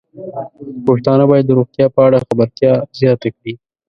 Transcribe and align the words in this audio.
پښتانه 0.85 1.23
بايد 1.29 1.45
د 1.47 1.51
روغتیا 1.59 1.85
په 1.95 1.99
اړه 2.07 2.23
خبرتیا 2.27 2.71
زياته 2.99 3.27
کړي. 3.37 3.53